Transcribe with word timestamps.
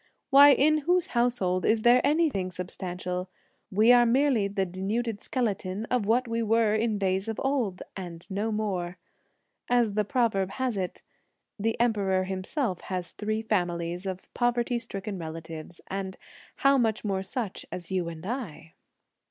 Why, 0.31 0.49
in 0.53 0.79
whose 0.79 1.09
household 1.13 1.63
is 1.63 1.83
there 1.83 2.01
anything 2.03 2.49
substantial? 2.49 3.29
we 3.69 3.91
are 3.91 4.03
merely 4.03 4.47
the 4.47 4.65
denuded 4.65 5.21
skeleton 5.21 5.85
of 5.91 6.07
what 6.07 6.27
we 6.27 6.41
were 6.41 6.73
in 6.73 6.97
days 6.97 7.27
of 7.27 7.39
old, 7.43 7.83
and 7.95 8.25
no 8.27 8.51
more! 8.51 8.97
As 9.69 9.93
the 9.93 10.03
proverb 10.03 10.53
has 10.53 10.75
it: 10.75 11.03
The 11.59 11.79
Emperor 11.79 12.23
himself 12.23 12.81
has 12.85 13.11
three 13.11 13.43
families 13.43 14.07
of 14.07 14.33
poverty 14.33 14.79
stricken 14.79 15.19
relatives; 15.19 15.79
and 15.85 16.17
how 16.55 16.79
much 16.79 17.05
more 17.05 17.21
such 17.21 17.63
as 17.71 17.91
you 17.91 18.09
and 18.09 18.25
I?" 18.25 18.73